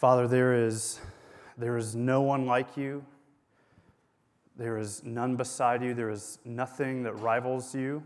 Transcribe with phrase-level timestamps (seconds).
[0.00, 0.98] Father, there is,
[1.58, 3.04] there is no one like you.
[4.56, 5.92] There is none beside you.
[5.92, 8.02] There is nothing that rivals you.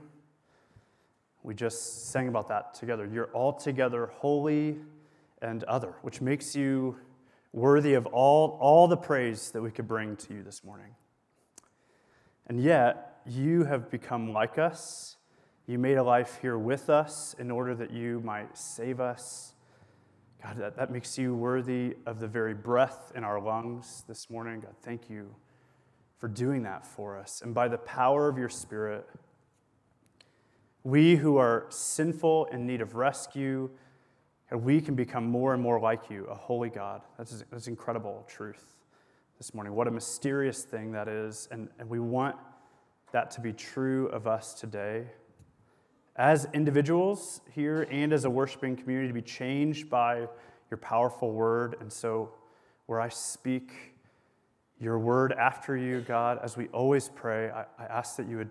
[1.44, 3.06] We just sang about that together.
[3.06, 4.78] You're altogether holy
[5.40, 6.96] and other, which makes you
[7.52, 10.96] worthy of all, all the praise that we could bring to you this morning.
[12.48, 15.16] And yet, you have become like us.
[15.68, 19.53] You made a life here with us in order that you might save us
[20.44, 24.60] God, that, that makes you worthy of the very breath in our lungs this morning.
[24.60, 25.34] God, thank you
[26.18, 27.40] for doing that for us.
[27.42, 29.08] And by the power of your Spirit,
[30.82, 33.70] we who are sinful in need of rescue,
[34.52, 37.00] we can become more and more like you, a holy God.
[37.16, 38.76] That's, that's incredible truth
[39.38, 39.72] this morning.
[39.72, 41.48] What a mysterious thing that is.
[41.52, 42.36] And, and we want
[43.12, 45.06] that to be true of us today
[46.16, 50.28] as individuals here and as a worshiping community to be changed by
[50.70, 51.76] your powerful word.
[51.80, 52.30] And so,
[52.86, 53.94] where I speak
[54.78, 58.50] your word after you, God, as we always pray, I, I ask that you would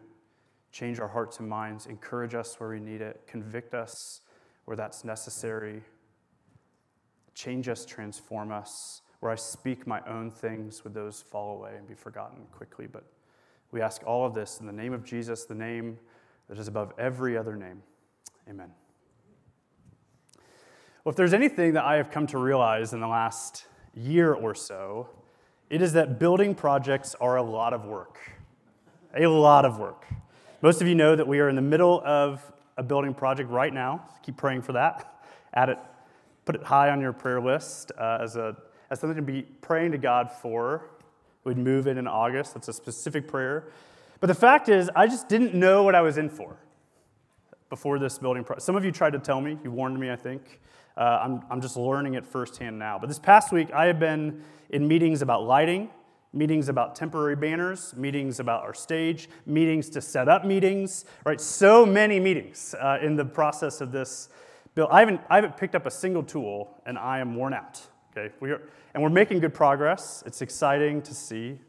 [0.71, 4.21] change our hearts and minds, encourage us where we need it, convict us
[4.65, 5.81] where that's necessary,
[7.35, 9.01] change us, transform us.
[9.19, 12.87] Where I speak my own things, would those fall away and be forgotten quickly?
[12.87, 13.05] But
[13.71, 15.97] we ask all of this in the name of Jesus, the name
[16.53, 17.81] that is above every other name.
[18.47, 18.69] Amen.
[21.03, 23.65] Well, if there's anything that I have come to realize in the last
[23.95, 25.09] year or so,
[25.71, 28.19] it is that building projects are a lot of work.
[29.15, 30.05] A lot of work.
[30.61, 32.39] Most of you know that we are in the middle of
[32.77, 34.05] a building project right now.
[34.21, 35.11] Keep praying for that.
[35.55, 35.79] Add it,
[36.45, 38.55] put it high on your prayer list uh, as, a,
[38.91, 40.91] as something to be praying to God for.
[41.45, 42.53] We'd move in in August.
[42.53, 43.69] That's a specific prayer.
[44.23, 46.55] But the fact is, I just didn't know what I was in for
[47.69, 48.65] before this building project.
[48.65, 50.61] Some of you tried to tell me, you warned me, I think.
[50.95, 52.97] Uh, I'm, I'm just learning it firsthand now.
[52.97, 55.89] But this past week, I have been in meetings about lighting,
[56.31, 61.41] meetings about temporary banners, meetings about our stage, meetings to set up meetings, right?
[61.41, 64.29] So many meetings uh, in the process of this
[64.73, 64.87] bill.
[64.89, 67.81] I haven't, I haven't picked up a single tool, and I am worn out.
[68.15, 68.61] Okay, we are,
[68.93, 70.23] and we're making good progress.
[70.25, 71.59] It's exciting to see.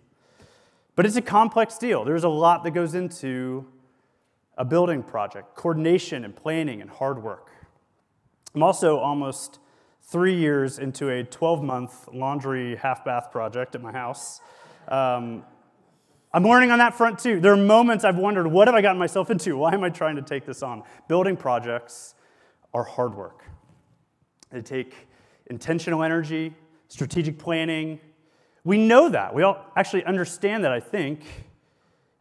[0.97, 2.05] But it's a complex deal.
[2.05, 3.67] There's a lot that goes into
[4.57, 7.51] a building project coordination and planning and hard work.
[8.55, 9.59] I'm also almost
[10.03, 14.41] three years into a 12 month laundry half bath project at my house.
[14.87, 15.45] Um,
[16.33, 17.41] I'm learning on that front too.
[17.41, 19.57] There are moments I've wondered, what have I gotten myself into?
[19.57, 20.83] Why am I trying to take this on?
[21.09, 22.15] Building projects
[22.73, 23.45] are hard work.
[24.51, 24.95] They take
[25.47, 26.55] intentional energy,
[26.89, 28.01] strategic planning,
[28.65, 29.35] we know that.
[29.35, 31.21] We all actually understand that, I think,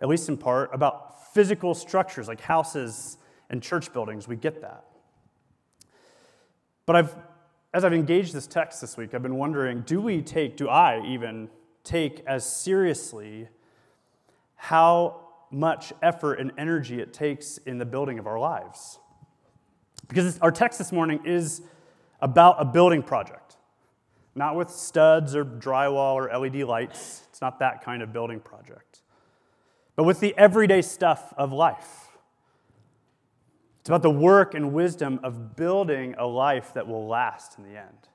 [0.02, 3.18] at least in part, about physical structures like houses
[3.50, 4.28] and church buildings.
[4.28, 4.84] We get that.
[6.86, 7.16] But I've,
[7.74, 11.02] as I've engaged this text this week, I've been wondering do we take, do I
[11.06, 11.50] even
[11.84, 13.48] take as seriously
[14.56, 19.00] how much effort and energy it takes in the building of our lives?
[20.08, 21.62] Because our text this morning is
[22.22, 23.58] about a building project.
[24.36, 27.24] Not with studs or drywall or LED lights.
[27.30, 29.02] It's not that kind of building project.
[29.96, 32.10] But with the everyday stuff of life.
[33.82, 37.78] It's about the work and wisdom of building a life that will last in the
[37.78, 38.08] end.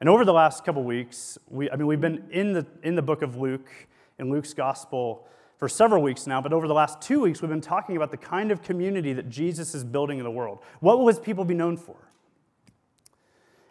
[0.00, 3.02] And over the last couple weeks, we, I mean, we've been in the, in the
[3.02, 3.70] book of Luke,
[4.18, 7.60] in Luke's gospel, for several weeks now, but over the last two weeks, we've been
[7.60, 10.60] talking about the kind of community that Jesus is building in the world.
[10.80, 11.96] What will his people be known for?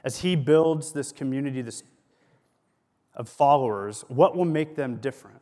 [0.07, 1.61] As he builds this community
[3.13, 5.41] of followers, what will make them different?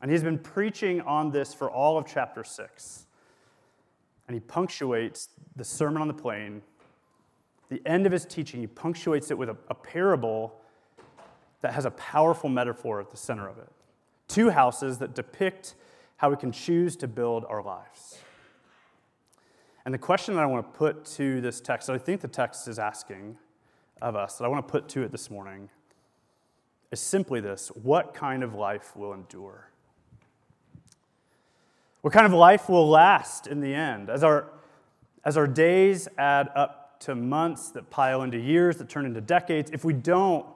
[0.00, 3.06] And he's been preaching on this for all of chapter 6.
[4.28, 6.62] And he punctuates the Sermon on the Plain,
[7.68, 10.54] the end of his teaching, he punctuates it with a, a parable
[11.62, 13.72] that has a powerful metaphor at the center of it.
[14.28, 15.74] Two houses that depict
[16.18, 18.20] how we can choose to build our lives.
[19.84, 22.28] And the question that I want to put to this text, that I think the
[22.28, 23.36] text is asking,
[24.00, 25.70] of us that I want to put to it this morning
[26.90, 29.70] is simply this what kind of life will endure?
[32.02, 34.10] What kind of life will last in the end?
[34.10, 34.52] As our,
[35.24, 39.70] as our days add up to months that pile into years that turn into decades,
[39.72, 40.46] if we don't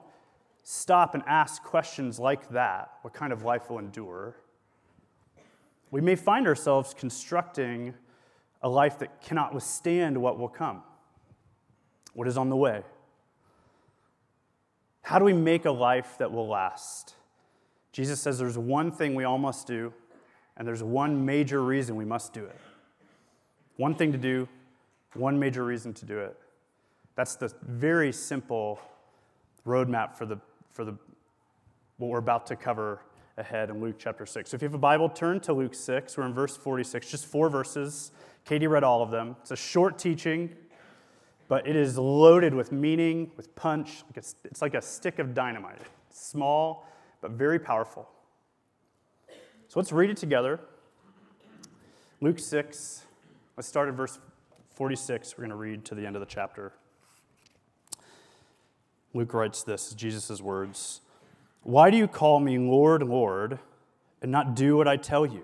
[0.63, 4.37] stop and ask questions like that, what kind of life will endure?
[5.89, 7.93] We may find ourselves constructing
[8.61, 10.83] a life that cannot withstand what will come,
[12.13, 12.83] what is on the way.
[15.01, 17.15] How do we make a life that will last?
[17.91, 19.93] Jesus says there's one thing we all must do,
[20.55, 22.57] and there's one major reason we must do it.
[23.77, 24.47] One thing to do,
[25.13, 26.37] one major reason to do it.
[27.15, 28.79] That's the very simple
[29.65, 30.37] roadmap for the
[30.71, 30.95] for the
[31.97, 33.01] what we're about to cover
[33.37, 34.49] ahead in Luke chapter 6.
[34.49, 36.17] So if you have a Bible, turn to Luke 6.
[36.17, 38.11] We're in verse 46, just four verses.
[38.45, 39.35] Katie read all of them.
[39.41, 40.55] It's a short teaching,
[41.51, 44.05] but it is loaded with meaning, with punch.
[44.15, 45.81] It's, like a stick of dynamite.
[46.09, 46.87] Small,
[47.19, 48.07] but very powerful.
[49.67, 50.61] So let's read it together.
[52.21, 53.03] Luke 6,
[53.57, 54.17] let's start at verse
[54.75, 55.37] 46.
[55.37, 56.71] We're going to read to the end of the chapter.
[59.13, 61.01] Luke writes this, Jesus' words.
[61.63, 63.59] Why do you call me Lord, Lord,
[64.21, 65.43] and not do what I tell you?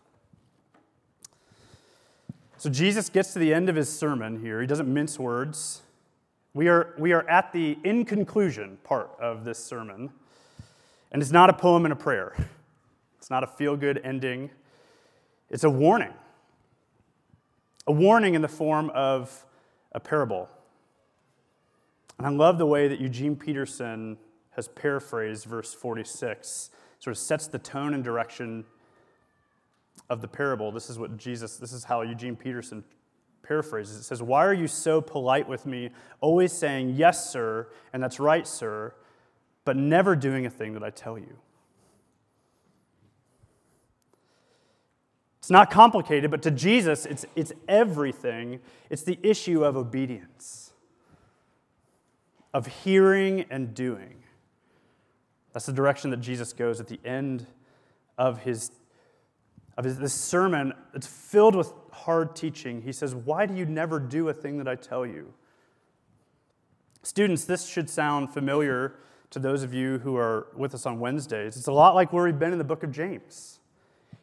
[2.61, 4.61] So Jesus gets to the end of his sermon here.
[4.61, 5.81] He doesn't mince words.
[6.53, 10.11] We are, we are at the in conclusion part of this sermon.
[11.11, 12.35] And it's not a poem and a prayer,
[13.17, 14.51] it's not a feel good ending.
[15.49, 16.13] It's a warning.
[17.87, 19.43] A warning in the form of
[19.93, 20.47] a parable.
[22.19, 24.19] And I love the way that Eugene Peterson
[24.51, 26.69] has paraphrased verse 46,
[26.99, 28.65] sort of sets the tone and direction
[30.09, 30.71] of the parable.
[30.71, 32.83] This is what Jesus, this is how Eugene Peterson
[33.43, 33.97] paraphrases.
[33.97, 35.89] It says, Why are you so polite with me,
[36.19, 38.93] always saying, Yes, sir, and that's right, sir,
[39.65, 41.37] but never doing a thing that I tell you?
[45.39, 48.59] It's not complicated, but to Jesus, it's, it's everything.
[48.89, 50.71] It's the issue of obedience
[52.53, 54.23] of hearing and doing.
[55.53, 57.45] That's the direction that Jesus goes at the end
[58.17, 58.71] of his
[59.77, 60.73] of his, this sermon.
[60.93, 62.81] It's filled with hard teaching.
[62.81, 65.33] He says, "Why do you never do a thing that I tell you?"
[67.03, 68.95] Students, this should sound familiar
[69.31, 71.57] to those of you who are with us on Wednesdays.
[71.57, 73.59] It's a lot like where we've been in the book of James.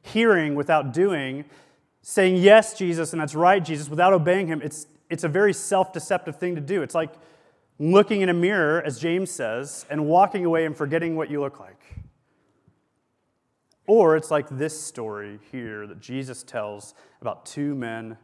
[0.03, 1.45] Hearing without doing,
[2.03, 5.93] saying yes, Jesus, and that's right, Jesus, without obeying him, it's, it's a very self
[5.93, 6.83] deceptive thing to do.
[6.83, 7.15] It's like
[7.79, 11.59] looking in a mirror, as James says, and walking away and forgetting what you look
[11.59, 11.83] like.
[13.89, 18.19] Or it's like this story here that Jesus tells about two men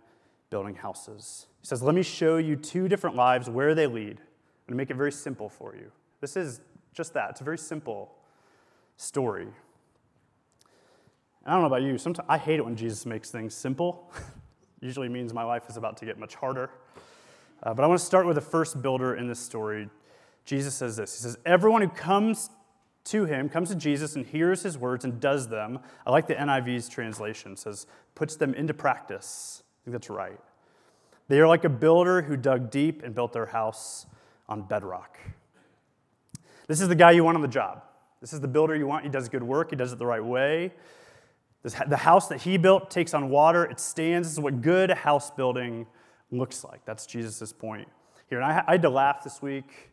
[0.50, 1.46] building houses.
[1.62, 4.90] He says, Let me show you two different lives, where they lead, and to make
[4.90, 5.90] it very simple for you.
[6.20, 6.60] This is
[6.92, 7.30] just that.
[7.30, 8.14] It's a very simple
[8.98, 9.48] story.
[11.46, 14.12] I don't know about you, sometimes I hate it when Jesus makes things simple.
[14.80, 16.70] Usually means my life is about to get much harder.
[17.62, 19.88] Uh, but I want to start with the first builder in this story.
[20.44, 22.50] Jesus says this He says, Everyone who comes
[23.04, 26.34] to him, comes to Jesus and hears his words and does them, I like the
[26.34, 29.62] NIV's translation, says, puts them into practice.
[29.62, 30.40] I think that's right.
[31.28, 34.06] They are like a builder who dug deep and built their house
[34.48, 35.18] on bedrock.
[36.66, 37.82] This is the guy you want on the job.
[38.20, 39.04] This is the builder you want.
[39.04, 40.72] He does good work, he does it the right way.
[41.62, 44.28] the house that he built takes on water, it stands.
[44.28, 45.86] This is what good house building
[46.30, 46.84] looks like.
[46.84, 47.88] That's Jesus' point
[48.28, 48.40] here.
[48.40, 49.90] And I, I had to laugh this week.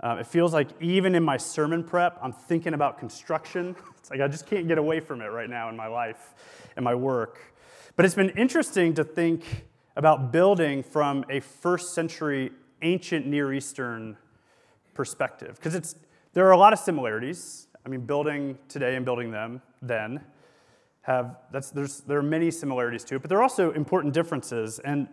[0.00, 3.74] Um, it feels like even in my sermon prep, I'm thinking about construction.
[3.98, 6.32] It's like I just can't get away from it right now in my life
[6.76, 7.40] and my work.
[7.94, 14.16] But it's been interesting to think about building from a first century ancient Near Eastern
[14.94, 15.96] perspective because it's
[16.32, 17.66] there are a lot of similarities.
[17.84, 20.24] I mean, building today and building them then
[21.02, 24.78] have that's there's there are many similarities to it, but there are also important differences.
[24.78, 25.08] And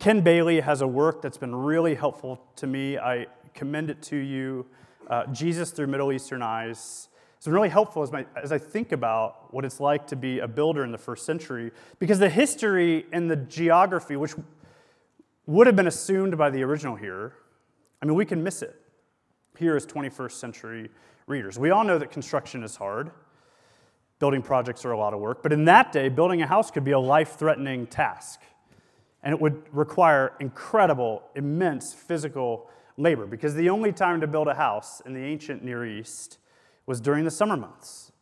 [0.00, 2.98] Ken Bailey has a work that's been really helpful to me.
[2.98, 4.66] I commend it to you.
[5.08, 7.08] Uh, Jesus Through Middle Eastern Eyes.
[7.36, 10.38] It's been really helpful as, my, as I think about what it's like to be
[10.38, 14.32] a builder in the first century, because the history and the geography, which
[15.46, 17.34] would have been assumed by the original here,
[18.00, 18.80] I mean, we can miss it
[19.58, 20.90] here as 21st century
[21.26, 21.58] readers.
[21.58, 23.10] We all know that construction is hard.
[24.20, 26.84] Building projects are a lot of work, but in that day, building a house could
[26.84, 28.40] be a life threatening task
[29.24, 34.54] and it would require incredible, immense physical labor because the only time to build a
[34.54, 36.38] house in the ancient Near East
[36.86, 38.12] was during the summer months.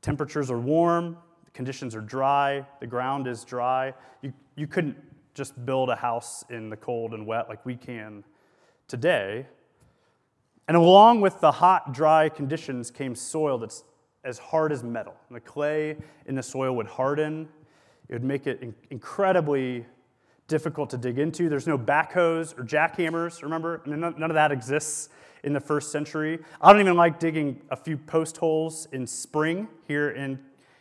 [0.00, 1.16] Temperatures are warm,
[1.52, 3.94] conditions are dry, the ground is dry.
[4.20, 4.96] You, you couldn't
[5.34, 8.24] just build a house in the cold and wet like we can
[8.88, 9.46] today.
[10.68, 13.84] And along with the hot, dry conditions came soil that's
[14.24, 15.14] as hard as metal.
[15.28, 17.48] And the clay in the soil would harden,
[18.08, 19.86] it would make it incredibly
[20.52, 21.48] difficult to dig into.
[21.48, 23.80] There's no backhoes or jackhammers, remember?
[23.86, 25.08] I mean, none of that exists
[25.42, 26.40] in the first century.
[26.60, 30.38] I don't even like digging a few post holes in spring here in,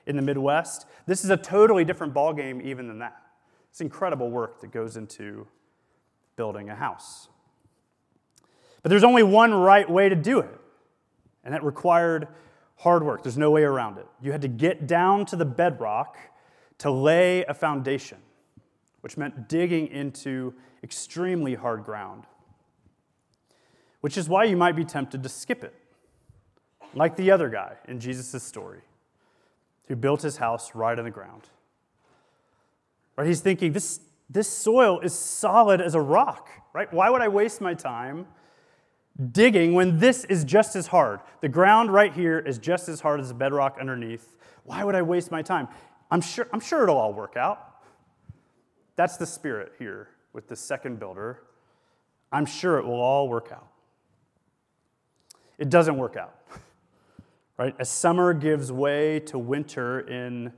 [0.08, 0.88] in the Midwest.
[1.06, 3.16] This is a totally different ballgame even than that.
[3.70, 5.48] It's incredible work that goes into
[6.36, 7.30] building a house.
[8.84, 10.60] But there's only one right way to do it,
[11.46, 12.28] and that required
[12.76, 13.24] hard work.
[13.24, 14.08] There's no way around it.
[14.22, 16.18] You had to get down to the bedrock
[16.80, 18.18] to lay a foundation,
[19.02, 20.54] which meant digging into
[20.84, 22.26] extremely hard ground
[24.02, 25.74] which is why you might be tempted to skip it,
[26.94, 28.82] like the other guy in Jesus' story
[29.88, 31.44] who built his house right on the ground.
[33.16, 33.28] Right?
[33.28, 36.92] He's thinking, this, this soil is solid as a rock, right?
[36.92, 38.26] Why would I waste my time
[39.32, 41.20] digging when this is just as hard?
[41.42, 44.36] The ground right here is just as hard as the bedrock underneath.
[44.64, 45.68] Why would I waste my time?
[46.10, 47.71] I'm sure, I'm sure it'll all work out.
[49.02, 51.42] That's the spirit here with the second builder.
[52.32, 53.72] I'm sure it will all work out
[55.62, 56.36] it doesn't work out.
[57.58, 57.76] Right?
[57.78, 60.52] As summer gives way to winter in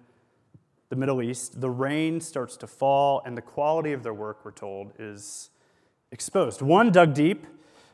[0.88, 4.52] the Middle East, the rain starts to fall, and the quality of their work, we're
[4.52, 5.50] told, is
[6.14, 6.62] exposed.
[6.62, 7.46] One dug deep,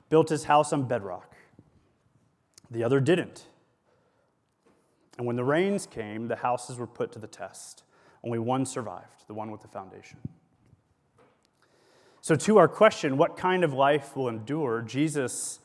[0.10, 1.36] built his house on bedrock,
[2.70, 3.48] the other didn't.
[5.18, 7.82] And when the rains came, the houses were put to the test.
[8.24, 10.20] Only one survived, the one with the foundation.
[12.30, 14.84] So, to our question, what kind of life will endure?
[14.84, 15.62] Jesus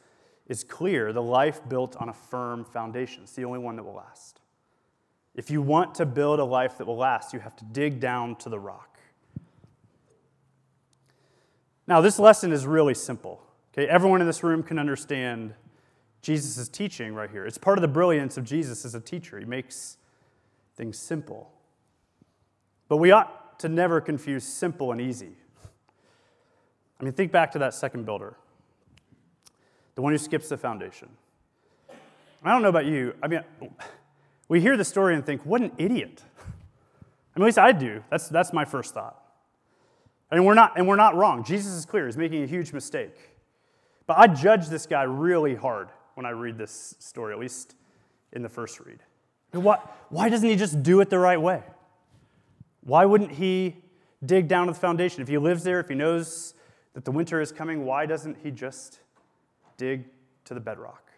[0.49, 3.25] is clear the life built on a firm foundation.
[3.25, 4.41] It's the only one that will last.
[5.35, 8.37] If you want to build a life that will last, you have to dig down
[8.37, 8.99] to the rock.
[11.87, 13.43] Now, this lesson is really simple.
[13.75, 15.53] Okay, everyone in this room can understand
[16.23, 17.45] Jesus' teaching right here.
[17.45, 19.39] It's part of the brilliance of Jesus as a teacher.
[19.39, 19.99] He makes
[20.77, 21.53] things simple.
[22.89, 25.37] But we ought to never confuse simple and easy.
[27.01, 28.37] I mean, think back to that second builder
[29.95, 31.09] the one who skips the foundation.
[32.43, 33.15] I don't know about you.
[33.23, 33.41] I mean,
[34.49, 36.23] we hear the story and think, what an idiot.
[36.39, 38.03] I mean, at least I do.
[38.11, 39.21] That's, that's my first thought.
[40.31, 41.45] And we're, not, and we're not wrong.
[41.45, 42.07] Jesus is clear.
[42.07, 43.15] He's making a huge mistake.
[44.07, 47.77] But I judge this guy really hard when I read this story, at least
[48.33, 48.99] in the first read.
[49.53, 49.79] why,
[50.11, 51.63] why doesn't he just do it the right way?
[52.83, 53.77] Why wouldn't he
[54.25, 55.23] dig down to the foundation?
[55.23, 56.55] If he lives there, if he knows
[56.95, 59.01] that the winter is coming, why doesn't he just
[59.77, 60.05] dig
[60.45, 61.13] to the bedrock.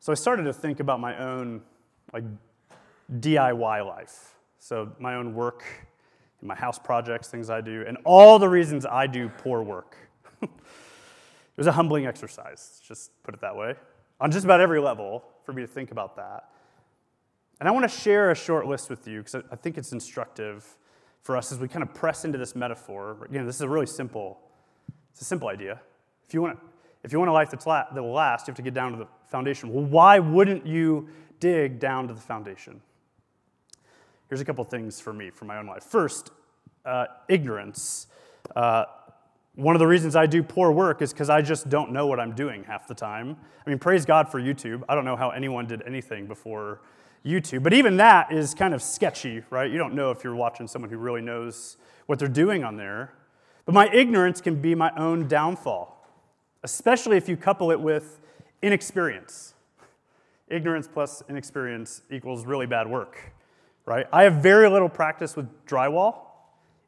[0.00, 1.62] So I started to think about my own
[2.12, 2.24] like
[3.20, 4.34] DIY life.
[4.58, 5.64] So my own work,
[6.42, 9.96] my house projects, things I do, and all the reasons I do poor work.
[10.42, 10.50] it
[11.56, 13.74] was a humbling exercise, just put it that way,
[14.20, 16.50] on just about every level for me to think about that.
[17.60, 20.76] And I want to share a short list with you because I think it's instructive
[21.22, 23.16] for us as we kind of press into this metaphor.
[23.24, 24.40] Again, this is a really simple,
[25.12, 25.80] it's a simple idea.
[26.26, 26.58] If you want,
[27.04, 28.98] if you want a life that's that will last, you have to get down to
[28.98, 29.72] the foundation.
[29.72, 31.08] Well, why wouldn't you
[31.40, 32.80] dig down to the foundation?
[34.28, 35.84] Here's a couple things for me, for my own life.
[35.84, 36.30] First,
[36.84, 38.08] uh, ignorance.
[38.54, 38.84] Uh,
[39.54, 42.20] one of the reasons I do poor work is because I just don't know what
[42.20, 43.36] I'm doing half the time.
[43.66, 44.82] I mean, praise God for YouTube.
[44.88, 46.80] I don't know how anyone did anything before
[47.24, 49.70] YouTube, but even that is kind of sketchy, right?
[49.70, 53.12] You don't know if you're watching someone who really knows what they're doing on there.
[53.66, 55.98] But my ignorance can be my own downfall
[56.62, 58.20] especially if you couple it with
[58.62, 59.54] inexperience.
[60.48, 63.32] Ignorance plus inexperience equals really bad work,
[63.84, 64.06] right?
[64.12, 66.16] I have very little practice with drywall,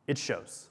[0.07, 0.69] it shows.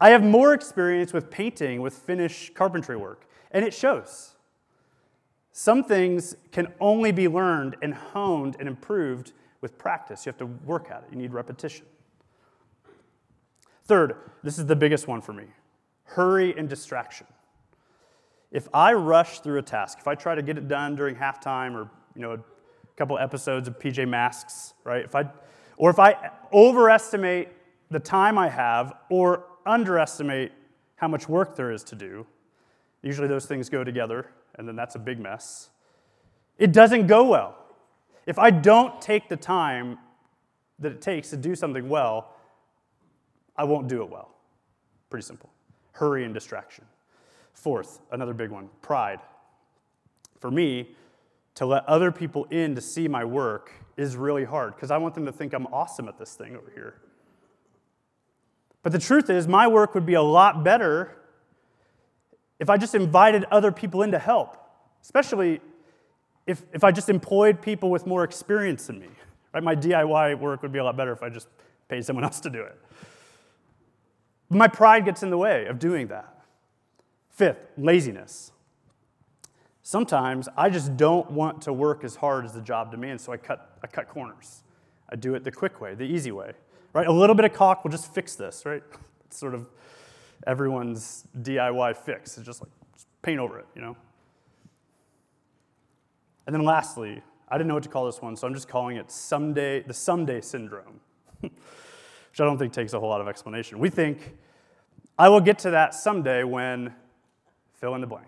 [0.00, 4.31] I have more experience with painting, with finish carpentry work, and it shows.
[5.52, 10.24] Some things can only be learned and honed and improved with practice.
[10.24, 11.86] You have to work at it, you need repetition.
[13.84, 15.44] Third, this is the biggest one for me
[16.04, 17.26] hurry and distraction.
[18.50, 21.74] If I rush through a task, if I try to get it done during halftime
[21.74, 22.38] or you know a
[22.96, 25.04] couple episodes of PJ Masks, right?
[25.04, 25.24] If I
[25.78, 27.48] or if I overestimate
[27.90, 30.52] the time I have or underestimate
[30.96, 32.26] how much work there is to do,
[33.02, 35.70] usually those things go together, and then that's a big mess.
[36.58, 37.56] It doesn't go well.
[38.26, 39.98] If I don't take the time
[40.78, 42.34] that it takes to do something well,
[43.56, 44.34] I won't do it well.
[45.10, 45.50] Pretty simple
[45.92, 46.84] hurry and distraction.
[47.52, 49.20] Fourth, another big one pride.
[50.40, 50.96] For me,
[51.54, 55.14] to let other people in to see my work is really hard because I want
[55.14, 56.94] them to think I'm awesome at this thing over here.
[58.82, 61.16] But the truth is, my work would be a lot better
[62.62, 64.56] if I just invited other people in to help,
[65.02, 65.60] especially
[66.46, 69.08] if, if I just employed people with more experience than me.
[69.52, 69.64] Right?
[69.64, 71.48] My DIY work would be a lot better if I just
[71.88, 72.80] paid someone else to do it.
[74.48, 76.44] But My pride gets in the way of doing that.
[77.30, 78.52] Fifth, laziness.
[79.82, 83.38] Sometimes I just don't want to work as hard as the job demands, so I
[83.38, 84.62] cut, I cut corners.
[85.08, 86.52] I do it the quick way, the easy way,
[86.92, 87.08] right?
[87.08, 88.84] A little bit of caulk will just fix this, right?
[89.26, 89.66] It's sort of
[90.46, 92.36] everyone's DIY fix.
[92.36, 93.96] It's just like just paint over it, you know?
[96.46, 98.96] And then lastly, I didn't know what to call this one, so I'm just calling
[98.96, 101.00] it someday, the someday syndrome,
[101.40, 101.52] which
[102.40, 103.78] I don't think takes a whole lot of explanation.
[103.78, 104.36] We think,
[105.18, 106.94] I will get to that someday when
[107.74, 108.26] fill in the blank.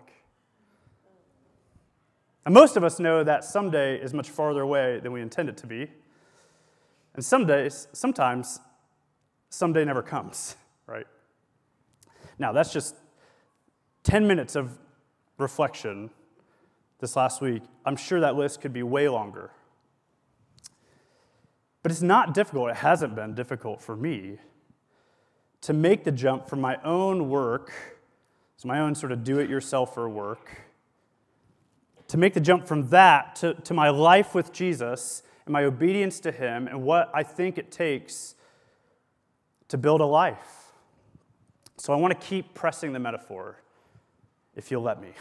[2.45, 5.57] And most of us know that someday is much farther away than we intend it
[5.57, 5.89] to be.
[7.15, 8.59] And some days, sometimes,
[9.49, 10.55] someday never comes?
[12.37, 12.95] Now, that's just
[14.03, 14.77] 10 minutes of
[15.37, 16.09] reflection
[16.99, 17.63] this last week.
[17.85, 19.51] I'm sure that list could be way longer.
[21.83, 24.39] But it's not difficult, it hasn't been difficult for me
[25.61, 27.71] to make the jump from my own work,
[28.57, 30.61] so my own sort of do it yourselfer work,
[32.07, 36.19] to make the jump from that to, to my life with Jesus and my obedience
[36.21, 38.35] to Him and what I think it takes
[39.67, 40.64] to build a life.
[41.77, 43.61] So I want to keep pressing the metaphor,
[44.55, 45.09] if you'll let me.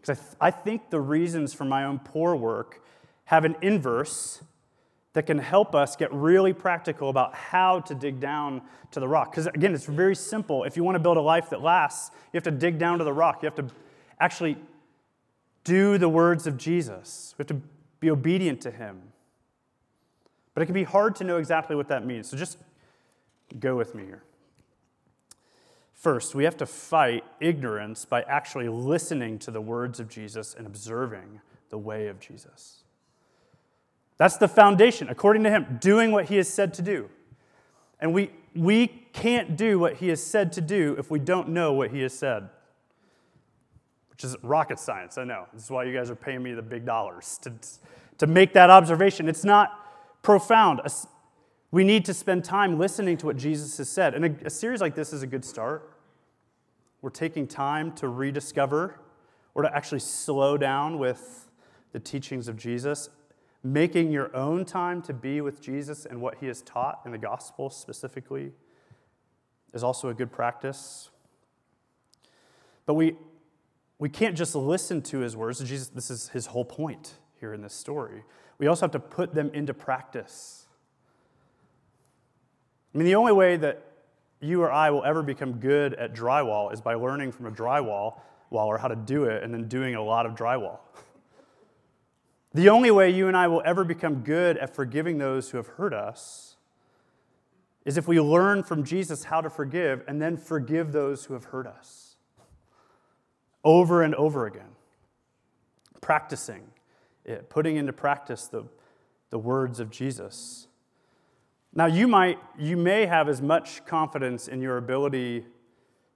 [0.00, 2.82] Because I, th- I think the reasons for my own poor work
[3.26, 4.42] have an inverse
[5.12, 9.30] that can help us get really practical about how to dig down to the rock.
[9.30, 10.64] Because again, it's very simple.
[10.64, 13.04] If you want to build a life that lasts, you have to dig down to
[13.04, 13.42] the rock.
[13.42, 13.74] You have to
[14.18, 14.56] actually
[15.64, 17.60] do the words of Jesus, we have to
[18.00, 19.00] be obedient to him.
[20.54, 22.28] But it can be hard to know exactly what that means.
[22.28, 22.58] So just
[23.60, 24.22] go with me here.
[26.02, 30.66] First, we have to fight ignorance by actually listening to the words of Jesus and
[30.66, 31.40] observing
[31.70, 32.82] the way of Jesus.
[34.16, 37.08] That's the foundation, according to him, doing what he has said to do.
[38.00, 41.72] And we, we can't do what he has said to do if we don't know
[41.72, 42.48] what he has said,
[44.10, 45.46] which is rocket science, I know.
[45.54, 47.52] This is why you guys are paying me the big dollars to,
[48.18, 49.28] to make that observation.
[49.28, 49.70] It's not
[50.22, 50.80] profound.
[51.70, 54.16] We need to spend time listening to what Jesus has said.
[54.16, 55.90] And a, a series like this is a good start.
[57.02, 59.00] We're taking time to rediscover
[59.54, 61.50] or to actually slow down with
[61.92, 63.10] the teachings of Jesus,
[63.62, 67.18] making your own time to be with Jesus and what he has taught in the
[67.18, 68.52] gospel specifically
[69.74, 71.10] is also a good practice.
[72.86, 73.16] But we,
[73.98, 75.58] we can't just listen to his words.
[75.58, 78.22] Jesus, this is his whole point here in this story.
[78.58, 80.66] We also have to put them into practice.
[82.94, 83.91] I mean, the only way that
[84.42, 88.20] you or I will ever become good at drywall is by learning from a drywall
[88.50, 90.80] waller how to do it and then doing a lot of drywall.
[92.54, 95.68] the only way you and I will ever become good at forgiving those who have
[95.68, 96.56] hurt us
[97.84, 101.44] is if we learn from Jesus how to forgive and then forgive those who have
[101.44, 102.16] hurt us
[103.64, 104.76] over and over again.
[106.00, 106.62] Practicing
[107.24, 108.64] it, putting into practice the,
[109.30, 110.66] the words of Jesus.
[111.74, 115.46] Now, you, might, you may have as much confidence in your ability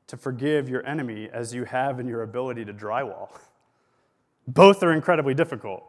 [0.06, 3.30] to forgive your enemy as you have in your ability to drywall.
[4.48, 5.82] Both are incredibly difficult.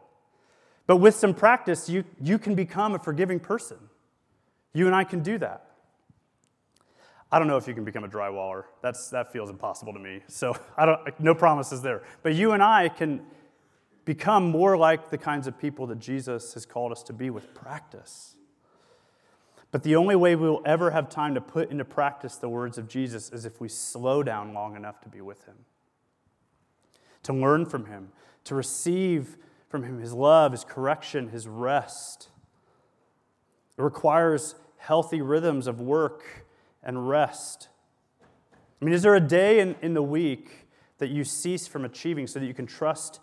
[0.86, 3.76] But with some practice, you, you can become a forgiving person.
[4.72, 5.66] You and I can do that.
[7.30, 8.64] I don't know if you can become a drywaller.
[8.80, 10.22] That's, that feels impossible to me.
[10.28, 12.02] So I don't, no promises there.
[12.22, 13.20] But you and I can
[14.06, 17.52] become more like the kinds of people that Jesus has called us to be with
[17.52, 18.37] practice.
[19.70, 22.78] But the only way we will ever have time to put into practice the words
[22.78, 25.56] of Jesus is if we slow down long enough to be with him,
[27.24, 28.08] to learn from him,
[28.44, 29.36] to receive
[29.68, 32.28] from him his love, his correction, his rest.
[33.76, 36.46] It requires healthy rhythms of work
[36.82, 37.68] and rest.
[38.80, 42.26] I mean, is there a day in, in the week that you cease from achieving
[42.26, 43.20] so that you can trust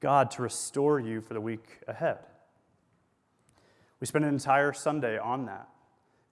[0.00, 2.18] God to restore you for the week ahead?
[4.00, 5.68] We spend an entire Sunday on that.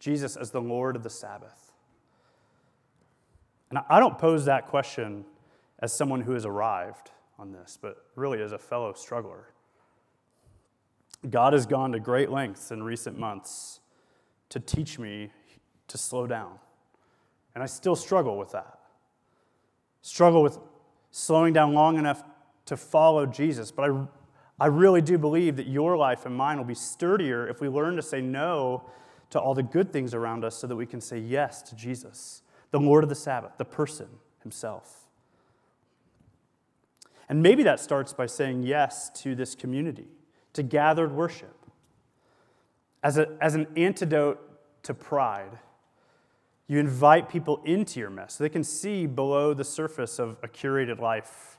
[0.00, 1.72] Jesus as the Lord of the Sabbath?
[3.70, 5.24] And I don't pose that question
[5.78, 9.54] as someone who has arrived on this, but really as a fellow struggler.
[11.28, 13.80] God has gone to great lengths in recent months
[14.48, 15.30] to teach me
[15.88, 16.58] to slow down.
[17.54, 18.78] And I still struggle with that.
[20.02, 20.58] Struggle with
[21.10, 22.22] slowing down long enough
[22.66, 23.70] to follow Jesus.
[23.70, 24.06] But I,
[24.58, 27.96] I really do believe that your life and mine will be sturdier if we learn
[27.96, 28.84] to say no
[29.30, 32.42] to all the good things around us so that we can say yes to Jesus,
[32.70, 34.08] the Lord of the Sabbath, the person
[34.42, 35.06] himself.
[37.28, 40.08] And maybe that starts by saying yes to this community,
[40.52, 41.56] to gathered worship,
[43.02, 44.40] as, a, as an antidote
[44.82, 45.58] to pride.
[46.66, 50.48] You invite people into your mess so they can see below the surface of a
[50.48, 51.58] curated life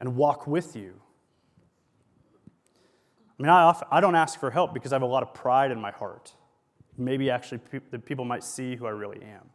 [0.00, 1.00] and walk with you.
[3.38, 5.32] I mean, I, often, I don't ask for help because I have a lot of
[5.32, 6.32] pride in my heart.
[6.96, 9.50] Maybe actually pe- that people might see who I really am.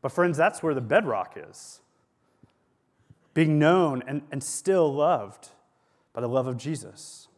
[0.00, 1.80] But, friends, that's where the bedrock is
[3.34, 5.50] being known and, and still loved
[6.14, 7.28] by the love of Jesus.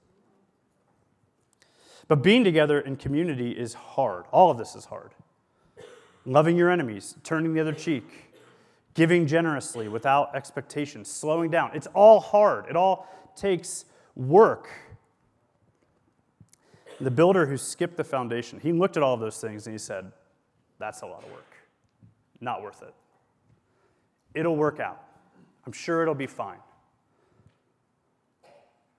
[2.06, 4.26] But being together in community is hard.
[4.30, 5.10] All of this is hard.
[6.24, 8.32] Loving your enemies, turning the other cheek,
[8.94, 11.72] giving generously without expectation, slowing down.
[11.74, 12.66] It's all hard.
[12.70, 13.84] It all takes
[14.18, 14.68] work.
[17.00, 19.78] The builder who skipped the foundation, he looked at all of those things and he
[19.78, 20.12] said,
[20.78, 21.56] That's a lot of work.
[22.40, 22.92] Not worth it.
[24.34, 25.02] It'll work out.
[25.64, 26.58] I'm sure it'll be fine.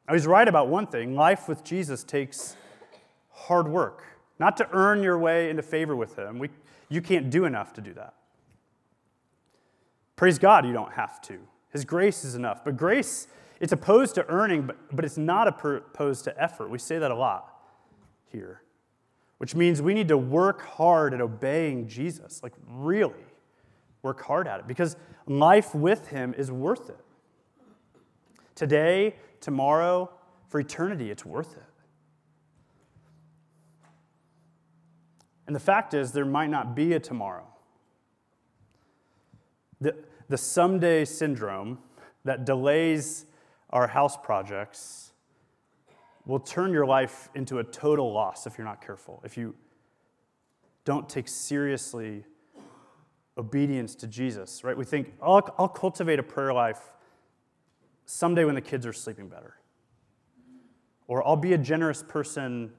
[0.08, 2.56] Now, he's right about one thing life with Jesus takes
[3.32, 4.04] hard work,
[4.40, 6.40] not to earn your way into favor with him.
[6.40, 6.50] We,
[6.90, 8.16] you can't do enough to do that.
[10.16, 11.40] Praise God, you don't have to.
[11.72, 12.66] His grace is enough.
[12.66, 13.28] But grace,
[13.60, 16.70] it's opposed to earning, but, but it's not opposed to effort.
[16.70, 17.54] We say that a lot
[18.32, 18.62] here,
[19.38, 23.26] which means we need to work hard at obeying Jesus, like really
[24.02, 24.96] work hard at it, because
[25.26, 27.00] life with him is worth it.
[28.56, 30.10] Today, tomorrow,
[30.48, 31.64] for eternity, it's worth it.
[35.48, 37.48] And the fact is, there might not be a tomorrow.
[39.82, 39.96] The,
[40.28, 41.80] the someday syndrome
[42.24, 43.26] that delays
[43.70, 45.14] our house projects
[46.26, 49.56] will turn your life into a total loss if you're not careful, if you
[50.86, 52.24] don't take seriously
[53.38, 54.78] obedience to Jesus, right?
[54.78, 56.82] We think, oh, I'll, I'll cultivate a prayer life
[58.06, 59.56] someday when the kids are sleeping better.
[61.08, 62.72] Or I'll be a generous person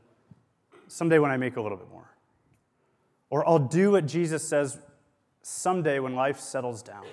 [0.87, 2.11] someday when I make a little bit more.
[3.31, 4.79] Or I'll do what Jesus says
[5.43, 7.05] someday when life settles down.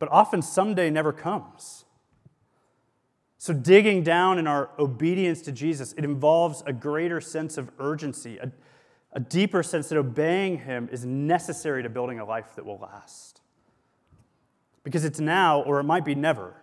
[0.00, 1.84] But often, someday never comes.
[3.38, 8.38] So, digging down in our obedience to Jesus, it involves a greater sense of urgency,
[8.38, 8.50] a,
[9.12, 13.40] a deeper sense that obeying Him is necessary to building a life that will last.
[14.82, 16.56] Because it's now, or it might be never.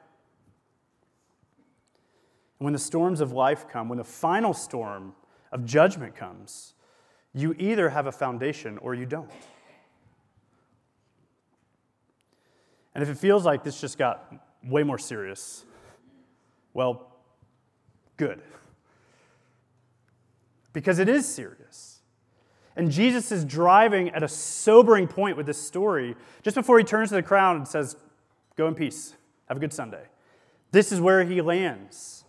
[2.59, 5.13] And when the storms of life come, when the final storm
[5.51, 6.73] of judgment comes,
[7.33, 9.29] you either have a foundation or you don't.
[12.97, 14.33] And if it feels like this just got
[14.63, 15.63] way more serious,
[16.73, 17.11] well,
[18.17, 18.41] good.
[20.73, 22.01] Because it is serious.
[22.75, 27.09] And Jesus is driving at a sobering point with this story just before he turns
[27.09, 27.95] to the crowd and says,
[28.55, 29.13] Go in peace.
[29.47, 30.05] Have a good Sunday.
[30.71, 32.25] This is where he lands.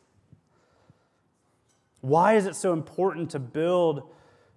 [2.02, 4.02] Why is it so important to build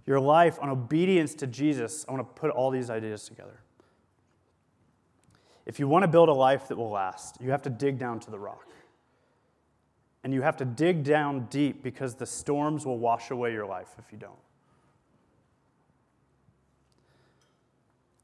[0.05, 2.03] your life on obedience to Jesus?
[2.09, 3.61] I want to put all these ideas together.
[5.65, 8.19] If you want to build a life that will last, you have to dig down
[8.21, 8.67] to the rock.
[10.23, 13.89] And you have to dig down deep because the storms will wash away your life
[13.97, 14.33] if you don't.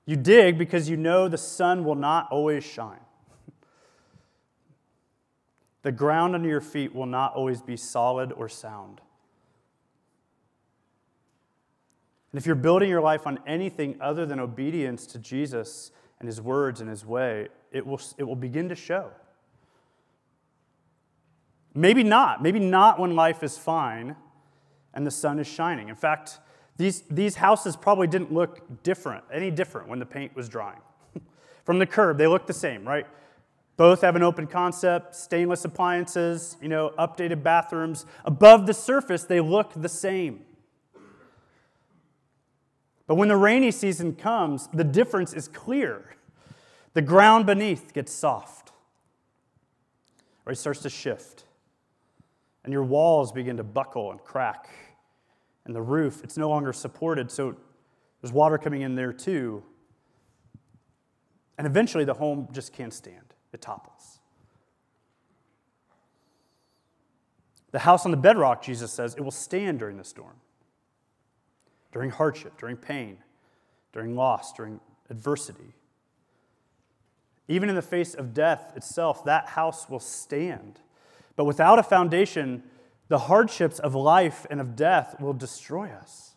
[0.06, 3.00] You dig because you know the sun will not always shine.
[5.84, 9.00] The ground under your feet will not always be solid or sound.
[12.32, 16.42] And if you're building your life on anything other than obedience to Jesus and his
[16.42, 19.12] words and his way, it will, it will begin to show.
[21.74, 22.42] Maybe not.
[22.42, 24.16] Maybe not when life is fine
[24.94, 25.90] and the sun is shining.
[25.90, 26.40] In fact,
[26.78, 30.80] these, these houses probably didn't look different, any different when the paint was drying.
[31.66, 33.06] From the curb, they look the same, right?
[33.78, 38.08] Both have an open concept, stainless appliances, you know, updated bathrooms.
[38.26, 40.42] Above the surface, they look the same.
[43.08, 46.16] But when the rainy season comes, the difference is clear.
[46.94, 48.74] The ground beneath gets soft,
[50.46, 51.46] or it starts to shift,
[52.64, 54.70] and your walls begin to buckle and crack,
[55.66, 57.56] and the roof, it's no longer supported, so
[58.22, 59.64] there's water coming in there too.
[61.58, 64.20] And eventually, the home just can't stand, it topples.
[67.72, 70.36] The house on the bedrock, Jesus says, it will stand during the storm
[71.98, 73.18] during hardship, during pain,
[73.92, 74.80] during loss, during
[75.10, 75.74] adversity.
[77.48, 80.80] Even in the face of death itself, that house will stand.
[81.36, 82.62] But without a foundation,
[83.08, 86.36] the hardships of life and of death will destroy us.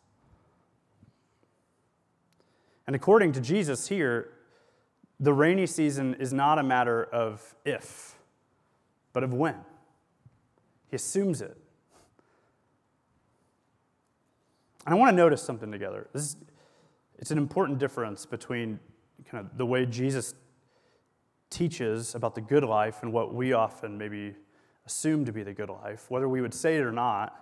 [2.87, 4.31] And according to Jesus here,
[5.19, 8.15] the rainy season is not a matter of if,
[9.13, 9.57] but of when.
[10.89, 11.55] He assumes it.
[14.87, 16.09] And I want to notice something together.
[16.13, 16.37] This is,
[17.19, 18.81] it's an important difference between
[19.31, 20.35] kind of the way Jesus
[21.51, 24.35] teaches about the good life and what we often maybe
[24.87, 27.37] assume to be the good life, whether we would say it or not.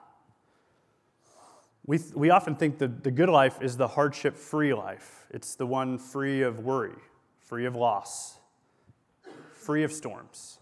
[1.86, 5.26] We, we often think that the good life is the hardship free life.
[5.30, 6.96] It's the one free of worry,
[7.40, 8.38] free of loss,
[9.52, 10.58] free of storms.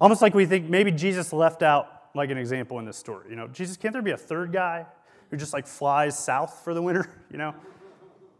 [0.00, 3.26] Almost like we think maybe Jesus left out like an example in this story.
[3.30, 4.86] You know, Jesus, can't there be a third guy
[5.30, 7.08] who just like flies south for the winter?
[7.30, 7.54] You know,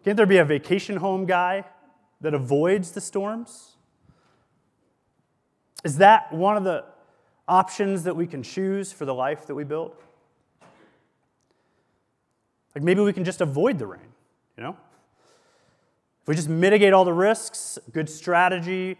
[0.04, 1.64] can't there be a vacation home guy
[2.20, 3.76] that avoids the storms?
[5.84, 6.84] Is that one of the
[7.46, 9.94] options that we can choose for the life that we build?
[12.74, 14.12] Like maybe we can just avoid the rain,
[14.56, 14.76] you know?
[16.22, 18.98] If we just mitigate all the risks, good strategy,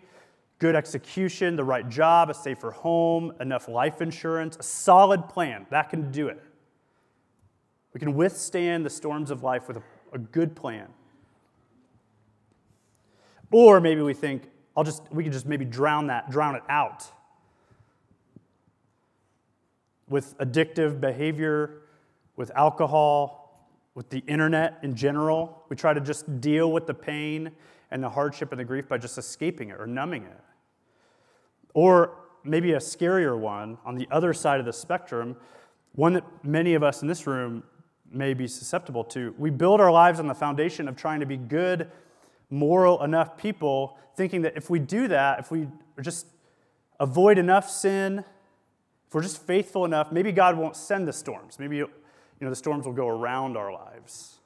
[0.60, 5.88] good execution, the right job, a safer home, enough life insurance, a solid plan, that
[5.90, 6.40] can do it.
[7.92, 10.88] We can withstand the storms of life with a, a good plan.
[13.50, 17.06] Or maybe we think, I'll just, we can just maybe drown that, drown it out
[20.08, 21.82] with addictive behavior,
[22.36, 25.64] with alcohol, with the internet in general.
[25.68, 27.50] We try to just deal with the pain
[27.90, 30.40] and the hardship and the grief by just escaping it or numbing it.
[31.74, 35.36] Or maybe a scarier one on the other side of the spectrum,
[35.94, 37.62] one that many of us in this room
[38.10, 39.34] may be susceptible to.
[39.38, 41.90] We build our lives on the foundation of trying to be good
[42.50, 45.68] moral enough people, thinking that if we do that, if we
[46.00, 46.26] just
[46.98, 48.24] avoid enough sin,
[49.06, 51.58] if we're just faithful enough, maybe God won't send the storms.
[51.58, 51.88] Maybe you
[52.40, 54.38] know, the storms will go around our lives.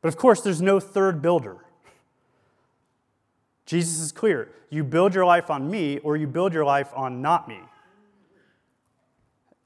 [0.00, 1.58] But of course, there's no third builder.
[3.68, 4.48] Jesus is clear.
[4.70, 7.60] You build your life on me, or you build your life on not me.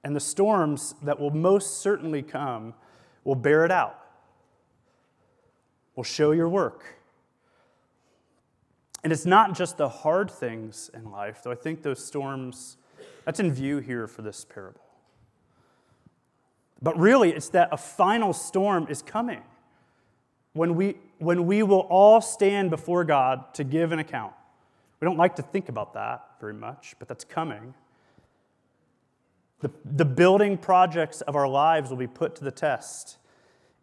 [0.02, 2.74] And the storms that will most certainly come
[3.22, 4.00] will bear it out
[5.94, 6.96] will show your work.
[9.04, 12.78] And it's not just the hard things in life, though I think those storms,
[13.24, 14.80] that's in view here for this parable.
[16.80, 19.42] But really, it's that a final storm is coming
[20.52, 24.32] when we, when we will all stand before God to give an account.
[25.00, 27.74] We don't like to think about that very much, but that's coming.
[29.60, 33.18] The, the building projects of our lives will be put to the test.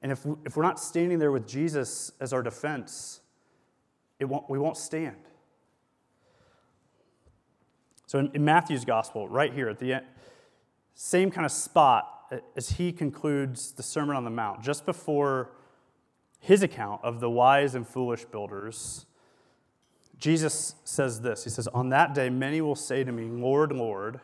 [0.01, 3.21] And if, if we're not standing there with Jesus as our defense,
[4.19, 5.15] it won't, we won't stand.
[8.05, 10.05] So in, in Matthew's gospel, right here at the end,
[10.95, 15.51] same kind of spot as he concludes the Sermon on the Mount, just before
[16.39, 19.06] his account of the wise and foolish builders,
[20.17, 24.19] Jesus says this He says, On that day, many will say to me, Lord, Lord,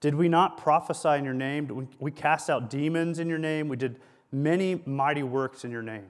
[0.00, 1.66] did we not prophesy in your name?
[1.66, 3.68] Did we, cast out demons in your name?
[3.68, 4.00] We did
[4.30, 6.06] many mighty works in your name.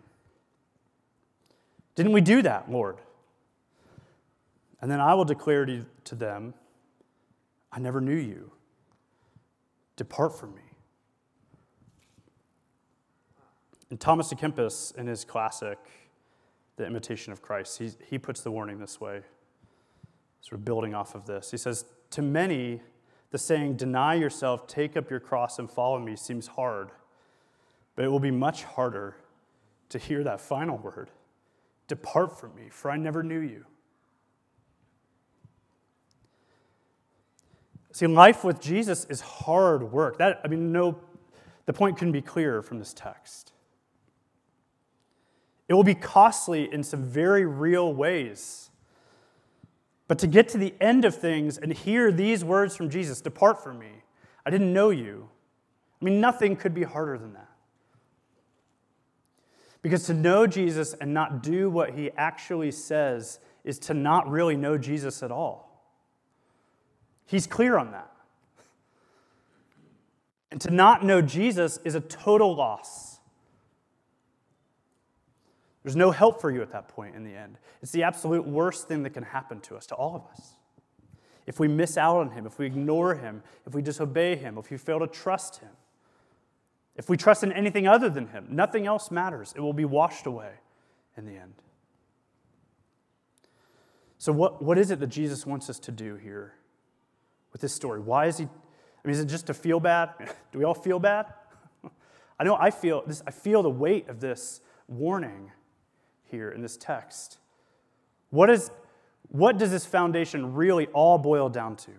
[1.95, 2.99] Didn't we do that, Lord?
[4.81, 6.55] And then I will declare to them,
[7.73, 8.53] I never knew you.
[9.97, 10.68] Depart from me.
[13.91, 15.79] And Thomas à Kempis, in his classic,
[16.77, 19.23] The Imitation of Christ, he, he puts the warning this way,
[20.41, 21.51] sort of building off of this.
[21.51, 22.83] He says, To many,
[23.31, 26.91] the saying, Deny yourself, take up your cross, and follow me, seems hard.
[27.97, 29.17] But it will be much harder
[29.89, 31.11] to hear that final word
[31.89, 33.65] Depart from me, for I never knew you.
[37.93, 40.19] See, life with Jesus is hard work.
[40.19, 41.01] That, I mean, no,
[41.65, 43.53] the point couldn't be clearer from this text.
[45.69, 48.71] It will be costly in some very real ways.
[50.09, 53.63] But to get to the end of things and hear these words from Jesus Depart
[53.63, 54.03] from me,
[54.47, 55.29] I didn't know you.
[56.01, 57.51] I mean, nothing could be harder than that.
[59.83, 64.57] Because to know Jesus and not do what he actually says is to not really
[64.57, 65.69] know Jesus at all.
[67.27, 68.11] He's clear on that.
[70.51, 73.18] And to not know Jesus is a total loss.
[75.89, 77.57] There's no help for you at that point in the end.
[77.81, 80.53] It's the absolute worst thing that can happen to us, to all of us.
[81.47, 84.71] If we miss out on him, if we ignore him, if we disobey him, if
[84.71, 85.71] we fail to trust him.
[86.95, 89.55] If we trust in anything other than Him, nothing else matters.
[89.57, 90.51] It will be washed away
[91.17, 91.55] in the end.
[94.19, 96.53] So, what, what is it that Jesus wants us to do here
[97.53, 98.01] with this story?
[98.01, 98.45] Why is He?
[98.45, 98.49] I
[99.05, 100.11] mean, is it just to feel bad?
[100.53, 101.33] Do we all feel bad?
[102.39, 105.53] I know I feel this, I feel the weight of this warning
[106.31, 107.39] here in this text.
[108.31, 108.71] What, is,
[109.29, 111.91] what does this foundation really all boil down to?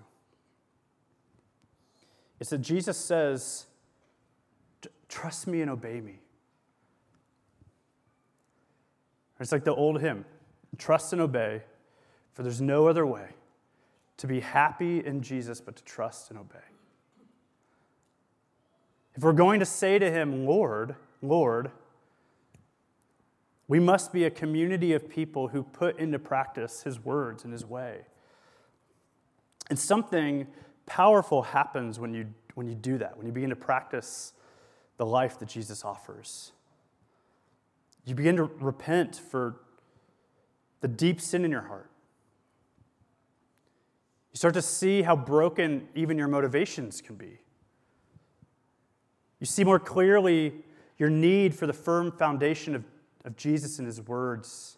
[2.39, 3.65] It's that Jesus says,
[5.09, 6.19] Trust me and obey me.
[9.39, 10.25] It's like the old hymn
[10.77, 11.61] trust and obey,
[12.33, 13.29] for there's no other way
[14.17, 16.59] to be happy in Jesus but to trust and obey.
[19.15, 21.71] If we're going to say to him, Lord, Lord,
[23.69, 27.65] we must be a community of people who put into practice his words and his
[27.65, 27.99] way.
[29.69, 30.47] And something
[30.87, 34.33] powerful happens when you, when you do that, when you begin to practice
[34.97, 36.51] the life that Jesus offers.
[38.05, 39.61] You begin to repent for
[40.81, 41.91] the deep sin in your heart.
[44.33, 47.37] You start to see how broken even your motivations can be.
[49.39, 50.55] You see more clearly
[50.97, 52.83] your need for the firm foundation of,
[53.25, 54.77] of Jesus and his words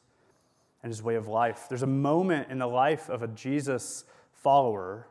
[0.84, 1.68] and his way of life.
[1.70, 5.08] There's a moment in the life of a Jesus follower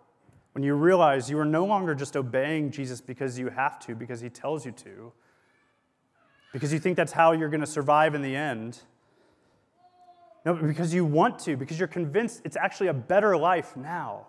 [0.53, 4.21] when you realize you are no longer just obeying Jesus because you have to, because
[4.21, 5.13] he tells you to,
[6.53, 8.81] because you think that's how you're going to survive in the end.
[10.45, 14.27] No, because you want to, because you're convinced it's actually a better life now.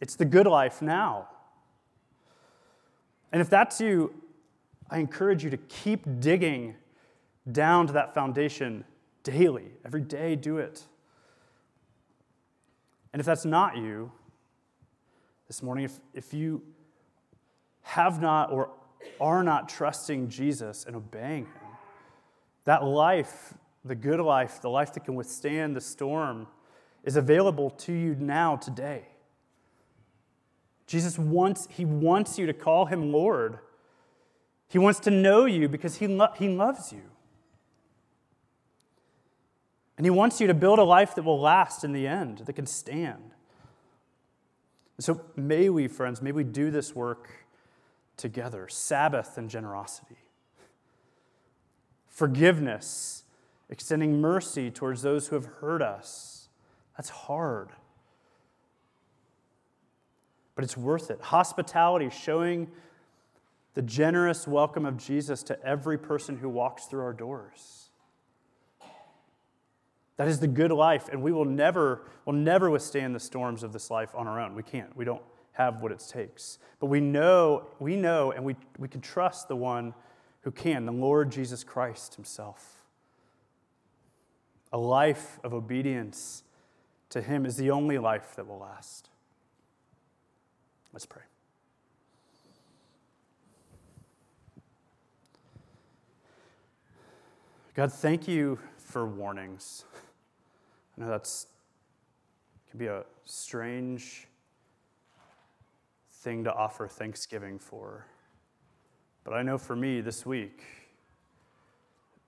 [0.00, 1.28] It's the good life now.
[3.32, 4.12] And if that's you,
[4.90, 6.74] I encourage you to keep digging
[7.52, 8.84] down to that foundation
[9.22, 9.72] daily.
[9.84, 10.82] Every day, do it.
[13.12, 14.12] And if that's not you,
[15.46, 16.62] this morning, if, if you
[17.82, 18.70] have not or
[19.20, 21.70] are not trusting Jesus and obeying Him,
[22.64, 26.46] that life, the good life, the life that can withstand the storm,
[27.02, 29.08] is available to you now, today.
[30.86, 33.58] Jesus wants, He wants you to call Him Lord.
[34.68, 37.09] He wants to know you because He, lo- he loves you.
[40.00, 42.54] And He wants you to build a life that will last in the end, that
[42.54, 43.32] can stand.
[44.98, 47.28] So may we, friends, may we do this work
[48.16, 50.16] together Sabbath and generosity,
[52.08, 53.24] forgiveness,
[53.68, 56.48] extending mercy towards those who have hurt us.
[56.96, 57.68] That's hard.
[60.54, 61.20] But it's worth it.
[61.20, 62.70] Hospitality, showing
[63.74, 67.89] the generous welcome of Jesus to every person who walks through our doors.
[70.20, 73.72] That is the good life, and we will never, will never withstand the storms of
[73.72, 74.54] this life on our own.
[74.54, 74.94] We can't.
[74.94, 76.58] We don't have what it takes.
[76.78, 79.94] But we know, we know, and we, we can trust the one
[80.42, 82.84] who can, the Lord Jesus Christ Himself.
[84.74, 86.42] A life of obedience
[87.08, 89.08] to Him is the only life that will last.
[90.92, 91.22] Let's pray.
[97.72, 99.86] God, thank you for warnings.
[101.00, 101.46] I know that's
[102.70, 104.28] can be a strange
[106.12, 108.06] thing to offer thanksgiving for.
[109.24, 110.62] But I know for me this week,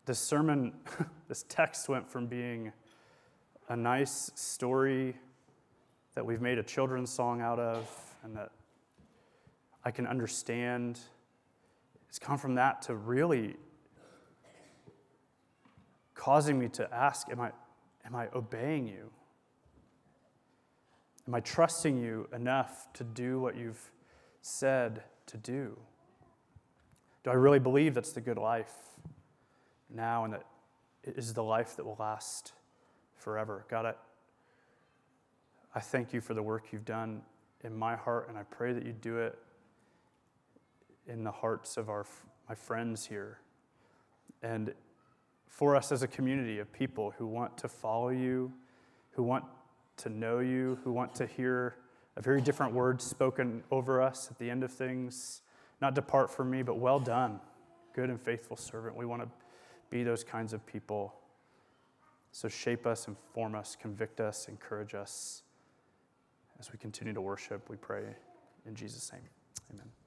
[0.06, 0.72] this sermon,
[1.28, 2.72] this text went from being
[3.68, 5.16] a nice story
[6.14, 8.52] that we've made a children's song out of and that
[9.84, 10.98] I can understand.
[12.08, 13.56] It's come from that to really
[16.14, 17.50] causing me to ask Am I,
[18.04, 19.10] am I obeying you?
[21.26, 23.90] Am I trusting you enough to do what you've
[24.40, 25.78] said to do?
[27.22, 28.74] Do I really believe that's the good life
[29.88, 30.44] now and that
[31.04, 32.52] it is the life that will last
[33.16, 33.64] forever?
[33.70, 33.94] God, I,
[35.74, 37.22] I thank you for the work you've done
[37.62, 39.38] in my heart, and I pray that you do it
[41.06, 42.04] in the hearts of our,
[42.48, 43.38] my friends here.
[44.42, 44.74] And
[45.52, 48.50] for us as a community of people who want to follow you,
[49.10, 49.44] who want
[49.98, 51.76] to know you, who want to hear
[52.16, 55.42] a very different word spoken over us at the end of things.
[55.82, 57.38] Not depart from me, but well done,
[57.94, 58.96] good and faithful servant.
[58.96, 59.28] We want to
[59.90, 61.14] be those kinds of people.
[62.30, 65.42] So shape us, inform us, convict us, encourage us
[66.58, 67.68] as we continue to worship.
[67.68, 68.04] We pray
[68.66, 69.20] in Jesus' name.
[69.70, 70.01] Amen.